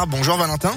Ah, 0.00 0.06
bonjour 0.06 0.36
Valentin. 0.36 0.70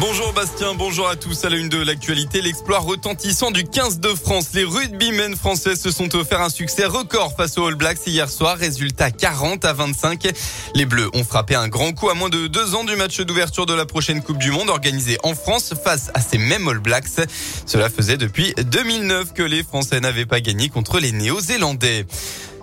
Bonjour 0.00 0.32
Bastien, 0.32 0.74
bonjour 0.74 1.08
à 1.08 1.14
tous. 1.14 1.44
À 1.44 1.50
la 1.50 1.56
une 1.56 1.68
de 1.68 1.80
l'actualité, 1.80 2.42
l'exploit 2.42 2.80
retentissant 2.80 3.52
du 3.52 3.62
15 3.62 4.00
de 4.00 4.08
France. 4.08 4.48
Les 4.54 4.64
rugbymen 4.64 5.36
français 5.36 5.76
se 5.76 5.92
sont 5.92 6.16
offert 6.16 6.40
un 6.40 6.48
succès 6.48 6.84
record 6.84 7.36
face 7.36 7.56
aux 7.58 7.68
All 7.68 7.76
Blacks 7.76 8.04
hier 8.08 8.28
soir. 8.28 8.56
Résultat 8.56 9.12
40 9.12 9.64
à 9.64 9.72
25. 9.72 10.32
Les 10.74 10.84
Bleus 10.84 11.10
ont 11.14 11.22
frappé 11.22 11.54
un 11.54 11.68
grand 11.68 11.92
coup 11.92 12.10
à 12.10 12.14
moins 12.14 12.28
de 12.28 12.48
deux 12.48 12.74
ans 12.74 12.82
du 12.82 12.96
match 12.96 13.20
d'ouverture 13.20 13.66
de 13.66 13.74
la 13.74 13.86
prochaine 13.86 14.20
Coupe 14.20 14.38
du 14.38 14.50
Monde 14.50 14.68
organisée 14.68 15.18
en 15.22 15.36
France 15.36 15.74
face 15.84 16.10
à 16.14 16.20
ces 16.20 16.38
mêmes 16.38 16.66
All 16.66 16.80
Blacks. 16.80 17.28
Cela 17.66 17.88
faisait 17.88 18.16
depuis 18.16 18.52
2009 18.54 19.32
que 19.32 19.44
les 19.44 19.62
Français 19.62 20.00
n'avaient 20.00 20.26
pas 20.26 20.40
gagné 20.40 20.70
contre 20.70 20.98
les 20.98 21.12
Néo-Zélandais. 21.12 22.04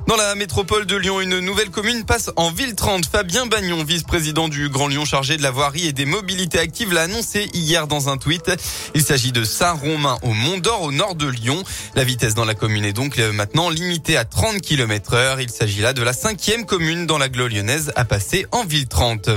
Dans 0.07 0.15
la 0.15 0.33
métropole 0.33 0.85
de 0.85 0.95
Lyon, 0.95 1.21
une 1.21 1.39
nouvelle 1.39 1.69
commune 1.69 2.03
passe 2.03 2.31
en 2.35 2.49
ville 2.51 2.73
30. 2.73 3.05
Fabien 3.05 3.45
Bagnon, 3.45 3.83
vice-président 3.83 4.47
du 4.47 4.69
Grand 4.69 4.87
Lyon 4.87 5.05
chargé 5.05 5.37
de 5.37 5.43
la 5.43 5.51
voirie 5.51 5.87
et 5.87 5.93
des 5.93 6.05
mobilités 6.05 6.57
actives, 6.57 6.93
l'a 6.93 7.03
annoncé 7.03 7.47
hier 7.53 7.85
dans 7.85 8.09
un 8.09 8.17
tweet. 8.17 8.51
Il 8.95 9.03
s'agit 9.03 9.31
de 9.31 9.43
Saint-Romain 9.43 10.17
au 10.23 10.33
Mont 10.33 10.57
d'Or 10.57 10.81
au 10.81 10.91
nord 10.91 11.15
de 11.15 11.27
Lyon. 11.27 11.63
La 11.95 12.03
vitesse 12.03 12.33
dans 12.33 12.45
la 12.45 12.55
commune 12.55 12.85
est 12.85 12.93
donc 12.93 13.17
maintenant 13.17 13.69
limitée 13.69 14.17
à 14.17 14.25
30 14.25 14.61
km 14.61 15.13
heure. 15.13 15.41
Il 15.41 15.49
s'agit 15.49 15.81
là 15.81 15.93
de 15.93 16.01
la 16.01 16.13
cinquième 16.13 16.65
commune 16.65 17.05
dans 17.05 17.17
la 17.17 17.27
lyonnaise 17.27 17.91
à 17.95 18.05
passer 18.05 18.47
en 18.51 18.63
ville 18.65 18.87
30. 18.87 19.29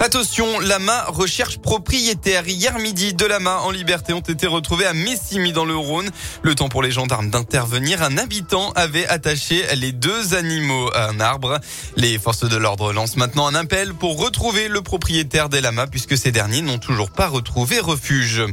Attention, 0.00 0.60
Lama 0.60 1.06
recherche 1.08 1.58
propriétaire. 1.58 2.46
Hier 2.46 2.78
midi, 2.78 3.14
deux 3.14 3.26
lamas 3.26 3.58
en 3.58 3.72
liberté 3.72 4.12
ont 4.12 4.20
été 4.20 4.46
retrouvés 4.46 4.86
à 4.86 4.94
Messimy 4.94 5.52
dans 5.52 5.64
le 5.64 5.74
Rhône. 5.74 6.08
Le 6.42 6.54
temps 6.54 6.68
pour 6.68 6.82
les 6.82 6.92
gendarmes 6.92 7.30
d'intervenir. 7.30 8.00
Un 8.02 8.16
habitant 8.16 8.70
avait 8.72 9.06
attaché 9.08 9.64
les 9.74 9.90
deux 9.90 10.34
animaux 10.34 10.88
à 10.94 11.08
un 11.08 11.18
arbre. 11.18 11.58
Les 11.96 12.16
forces 12.16 12.48
de 12.48 12.56
l'ordre 12.56 12.92
lancent 12.92 13.16
maintenant 13.16 13.48
un 13.48 13.56
appel 13.56 13.92
pour 13.92 14.18
retrouver 14.18 14.68
le 14.68 14.82
propriétaire 14.82 15.48
des 15.48 15.60
lamas 15.60 15.88
puisque 15.88 16.16
ces 16.16 16.30
derniers 16.30 16.62
n'ont 16.62 16.78
toujours 16.78 17.10
pas 17.10 17.26
retrouvé 17.26 17.80
refuge. 17.80 18.44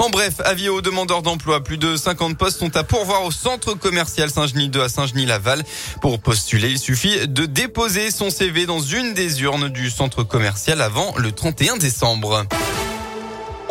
En 0.00 0.08
bref, 0.08 0.36
avis 0.46 0.70
aux 0.70 0.80
demandeurs 0.80 1.20
d'emploi, 1.20 1.62
plus 1.62 1.76
de 1.76 1.94
50 1.94 2.38
postes 2.38 2.58
sont 2.58 2.74
à 2.74 2.84
pourvoir 2.84 3.22
au 3.24 3.30
centre 3.30 3.74
commercial 3.74 4.30
Saint-Genis 4.30 4.70
2 4.70 4.80
à 4.80 4.88
Saint-Genis-Laval. 4.88 5.62
Pour 6.00 6.20
postuler, 6.20 6.70
il 6.70 6.78
suffit 6.78 7.28
de 7.28 7.44
déposer 7.44 8.10
son 8.10 8.30
CV 8.30 8.64
dans 8.64 8.80
une 8.80 9.12
des 9.12 9.42
urnes 9.42 9.68
du 9.68 9.90
centre 9.90 10.22
commercial 10.22 10.80
avant 10.80 11.12
le 11.18 11.32
31 11.32 11.76
décembre. 11.76 12.46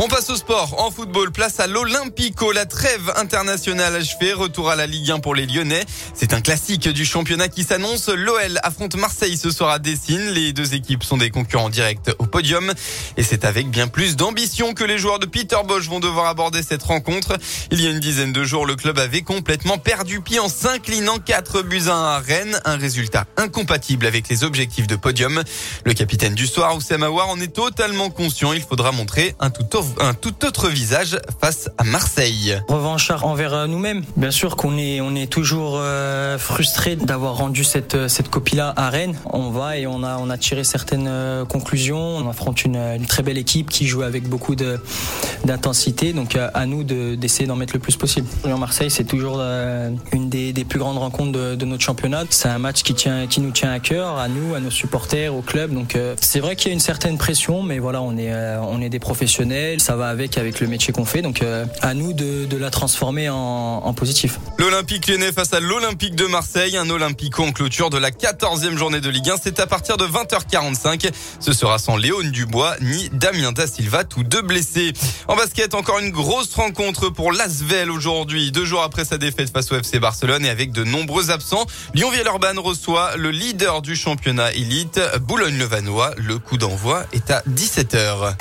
On 0.01 0.07
passe 0.07 0.29
au 0.29 0.37
sport. 0.37 0.81
En 0.81 0.91
football, 0.91 1.29
place 1.29 1.59
à 1.59 1.67
l'Olympico. 1.67 2.53
La 2.53 2.65
trêve 2.65 3.11
internationale 3.17 3.97
achevée. 3.97 4.31
Retour 4.31 4.69
à 4.69 4.77
la 4.77 4.87
Ligue 4.87 5.11
1 5.11 5.19
pour 5.19 5.35
les 5.35 5.45
Lyonnais. 5.45 5.83
C'est 6.13 6.31
un 6.33 6.39
classique 6.39 6.87
du 6.87 7.03
championnat 7.03 7.49
qui 7.49 7.65
s'annonce. 7.65 8.07
L'OL 8.07 8.61
affronte 8.63 8.95
Marseille 8.95 9.35
ce 9.35 9.51
soir 9.51 9.71
à 9.71 9.77
Dessine. 9.77 10.29
Les 10.29 10.53
deux 10.53 10.73
équipes 10.73 11.03
sont 11.03 11.17
des 11.17 11.31
concurrents 11.31 11.69
directs 11.69 12.11
au 12.17 12.27
podium. 12.27 12.71
Et 13.17 13.23
c'est 13.23 13.43
avec 13.43 13.69
bien 13.69 13.89
plus 13.89 14.15
d'ambition 14.15 14.73
que 14.73 14.85
les 14.85 14.97
joueurs 14.97 15.19
de 15.19 15.25
Peter 15.25 15.57
Bosch 15.67 15.89
vont 15.89 15.99
devoir 15.99 16.27
aborder 16.27 16.63
cette 16.63 16.83
rencontre. 16.83 17.37
Il 17.69 17.81
y 17.81 17.87
a 17.87 17.89
une 17.89 17.99
dizaine 17.99 18.31
de 18.31 18.45
jours, 18.45 18.65
le 18.65 18.77
club 18.77 18.99
avait 18.99 19.23
complètement 19.23 19.79
perdu 19.79 20.21
pied 20.21 20.39
en 20.39 20.47
s'inclinant 20.47 21.19
4 21.19 21.61
buts 21.63 21.89
à 21.89 22.19
Rennes. 22.19 22.57
Un 22.63 22.77
résultat 22.77 23.25
incompatible 23.35 24.05
avec 24.05 24.29
les 24.29 24.45
objectifs 24.45 24.87
de 24.87 24.95
podium. 24.95 25.43
Le 25.83 25.93
capitaine 25.93 26.35
du 26.35 26.47
soir, 26.47 26.77
Oussem 26.77 27.03
Aouar, 27.03 27.27
en 27.27 27.41
est 27.41 27.53
totalement 27.53 28.09
conscient. 28.09 28.53
Il 28.53 28.61
faudra 28.61 28.93
montrer 28.93 29.35
un 29.41 29.49
tout 29.49 29.75
autre 29.75 29.88
un 30.01 30.13
tout 30.13 30.45
autre 30.45 30.69
visage 30.69 31.17
face 31.39 31.69
à 31.77 31.83
Marseille. 31.83 32.59
Revanchard 32.67 33.25
envers 33.25 33.67
nous-mêmes. 33.67 34.03
Bien 34.17 34.31
sûr 34.31 34.55
qu'on 34.55 34.77
est, 34.77 35.01
on 35.01 35.15
est 35.15 35.27
toujours 35.27 35.77
euh, 35.77 36.37
frustré 36.37 36.95
d'avoir 36.95 37.37
rendu 37.37 37.63
cette, 37.63 38.07
cette 38.07 38.29
copie-là 38.29 38.73
à 38.75 38.89
Rennes. 38.89 39.15
On 39.25 39.49
va 39.49 39.77
et 39.77 39.87
on 39.87 40.03
a, 40.03 40.17
on 40.17 40.29
a 40.29 40.37
tiré 40.37 40.63
certaines 40.63 41.07
euh, 41.07 41.45
conclusions. 41.45 41.99
On 41.99 42.29
affronte 42.29 42.65
une, 42.65 43.05
très 43.07 43.23
belle 43.23 43.37
équipe 43.37 43.69
qui 43.69 43.87
joue 43.87 44.03
avec 44.03 44.27
beaucoup 44.27 44.55
d'intensité. 44.55 46.13
Donc 46.13 46.35
euh, 46.35 46.49
à 46.53 46.65
nous 46.65 46.83
d'essayer 46.83 47.47
d'en 47.47 47.55
mettre 47.55 47.73
le 47.73 47.79
plus 47.79 47.95
possible. 47.95 48.27
En 48.45 48.57
Marseille, 48.57 48.91
c'est 48.91 49.03
toujours 49.03 49.39
une 49.39 50.29
des, 50.29 50.53
plus 50.67 50.79
grandes 50.79 50.97
rencontres 50.97 51.31
de, 51.31 51.55
de 51.55 51.65
notre 51.65 51.83
championnat. 51.83 52.23
C'est 52.29 52.49
un 52.49 52.59
match 52.59 52.83
qui, 52.83 52.93
tient, 52.93 53.27
qui 53.27 53.41
nous 53.41 53.51
tient 53.51 53.71
à 53.71 53.79
cœur, 53.79 54.17
à 54.17 54.27
nous, 54.27 54.55
à 54.55 54.59
nos 54.59 54.71
supporters, 54.71 55.33
au 55.33 55.41
club. 55.41 55.73
Donc 55.73 55.97
c'est 56.21 56.39
vrai 56.39 56.55
qu'il 56.55 56.67
y 56.67 56.71
a 56.71 56.73
une 56.73 56.79
certaine 56.79 57.17
pression, 57.17 57.63
mais 57.63 57.79
voilà, 57.79 58.01
on 58.01 58.17
est, 58.17 58.33
on 58.61 58.81
est 58.81 58.89
des 58.89 58.99
professionnels 58.99 59.78
ça 59.79 59.95
va 59.95 60.09
avec 60.09 60.37
le 60.37 60.67
métier 60.67 60.93
qu'on 60.93 61.05
fait. 61.05 61.21
Donc 61.21 61.41
euh, 61.41 61.65
à 61.81 61.93
nous 61.93 62.13
de, 62.13 62.47
la 62.57 62.69
transformer 62.69 63.29
en, 63.29 63.35
en 63.35 63.93
positif. 63.93 64.39
L'Olympique 64.57 65.07
lyonnais 65.07 65.31
face 65.31 65.53
à 65.53 65.59
l'Olympique 65.59 66.15
de 66.15 66.25
Marseille, 66.25 66.77
un 66.77 66.89
Olympico 66.89 67.43
en 67.43 67.51
clôture 67.51 67.89
de 67.89 67.97
la 67.97 68.11
14e 68.11 68.77
journée 68.77 69.01
de 69.01 69.09
Ligue 69.09 69.29
1. 69.29 69.35
C'est 69.41 69.59
à 69.59 69.67
partir 69.67 69.97
de 69.97 70.05
20h45. 70.05 71.11
Ce 71.39 71.53
sera 71.53 71.79
sans 71.79 71.95
Léon 71.95 72.19
Dubois 72.23 72.75
ni 72.81 73.09
Damien 73.09 73.51
Da 73.51 73.67
Silva, 73.67 74.03
tous 74.03 74.23
deux 74.23 74.41
blessés. 74.41 74.93
En 75.27 75.35
basket, 75.35 75.73
encore 75.73 75.99
une 75.99 76.11
grosse 76.11 76.53
rencontre 76.53 77.09
pour 77.09 77.31
l'Asvel 77.31 77.91
aujourd'hui. 77.91 78.51
Deux 78.51 78.65
jours 78.65 78.83
après 78.83 79.05
sa 79.05 79.17
défaite 79.17 79.51
face 79.51 79.71
au 79.71 79.75
FC 79.75 79.99
Barcelone 79.99 80.45
et 80.45 80.49
avec 80.49 80.71
de 80.71 80.83
nombreux 80.83 81.31
absents, 81.31 81.65
Lyon-Villeurbanne 81.93 82.59
reçoit 82.59 83.15
le 83.15 83.31
leader 83.31 83.81
du 83.81 83.95
championnat 83.95 84.51
élite, 84.53 84.99
Boulogne-le-Vanois. 85.21 86.13
Le 86.17 86.39
coup 86.39 86.57
d'envoi 86.57 87.05
est 87.13 87.31
à 87.31 87.43
17h. 87.49 88.35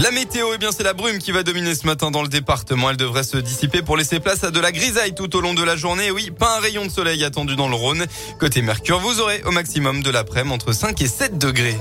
La 0.00 0.10
météo, 0.12 0.48
eh 0.54 0.56
bien, 0.58 0.70
c'est 0.72 0.82
la 0.82 0.94
brume 0.94 1.18
qui 1.18 1.30
va 1.30 1.42
dominer 1.42 1.74
ce 1.74 1.84
matin 1.84 2.10
dans 2.10 2.22
le 2.22 2.28
département. 2.28 2.88
Elle 2.88 2.96
devrait 2.96 3.22
se 3.22 3.36
dissiper 3.36 3.82
pour 3.82 3.98
laisser 3.98 4.18
place 4.18 4.42
à 4.44 4.50
de 4.50 4.58
la 4.58 4.72
grisaille 4.72 5.14
tout 5.14 5.36
au 5.36 5.42
long 5.42 5.52
de 5.52 5.62
la 5.62 5.76
journée. 5.76 6.10
Oui, 6.10 6.30
pas 6.30 6.56
un 6.56 6.60
rayon 6.60 6.86
de 6.86 6.90
soleil 6.90 7.22
attendu 7.22 7.54
dans 7.54 7.68
le 7.68 7.74
Rhône. 7.74 8.06
Côté 8.38 8.62
Mercure, 8.62 8.98
vous 8.98 9.20
aurez 9.20 9.42
au 9.44 9.50
maximum 9.50 10.02
de 10.02 10.08
l'après-midi 10.08 10.54
entre 10.54 10.72
5 10.72 11.02
et 11.02 11.06
7 11.06 11.36
degrés. 11.36 11.76